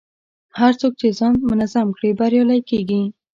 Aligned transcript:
هر 0.59 0.73
څوک 0.79 0.93
چې 0.99 1.07
ځان 1.19 1.35
منظم 1.49 1.87
کړي، 1.97 2.09
بریالی 2.19 2.59
کېږي. 2.69 3.01